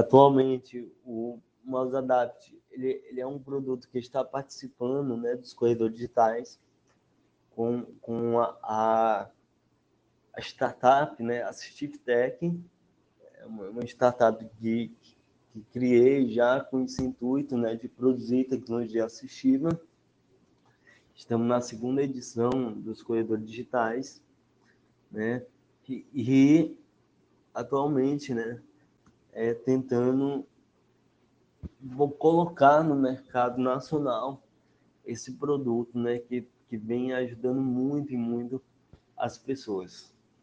[0.00, 5.94] atualmente o Mouse Adapt ele, ele é um produto que está participando né, dos corredores
[5.94, 6.58] digitais
[7.50, 9.30] com, com a, a,
[10.34, 12.38] a startup, né, Assistive Tech,
[13.34, 14.94] é uma, uma startup que,
[15.52, 19.80] que criei já com esse intuito né, de produzir tecnologia assistiva.
[21.14, 24.22] Estamos na segunda edição dos corredores digitais,
[25.10, 25.44] né?
[25.86, 26.78] E, e
[27.52, 28.62] atualmente, né,
[29.32, 30.46] é, tentando
[31.80, 34.42] vou colocar no mercado nacional
[35.04, 38.62] esse produto, né, que, que vem ajudando muito e muito
[39.16, 40.12] as pessoas.